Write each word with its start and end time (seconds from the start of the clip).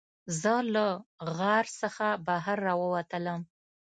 زه 0.41 0.53
له 0.73 0.85
غار 1.37 1.65
څخه 1.81 2.07
بهر 2.25 2.57
راووتلم. 2.67 3.41